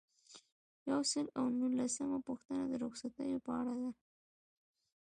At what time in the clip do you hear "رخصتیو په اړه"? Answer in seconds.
2.83-3.73